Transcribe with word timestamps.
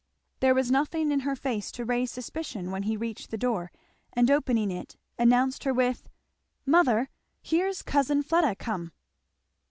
There 0.39 0.55
was 0.55 0.71
nothing 0.71 1.11
in 1.11 1.19
her 1.19 1.35
face 1.35 1.71
to 1.73 1.85
raise 1.85 2.09
suspicion 2.09 2.71
when 2.71 2.81
he 2.81 2.97
reached 2.97 3.29
the 3.29 3.37
door 3.37 3.71
and 4.13 4.31
opening 4.31 4.71
it 4.71 4.97
announced 5.19 5.63
her 5.63 5.75
with, 5.75 6.09
"Mother, 6.65 7.07
here's 7.43 7.83
cousin 7.83 8.23
Fleda 8.23 8.55
come." 8.55 8.93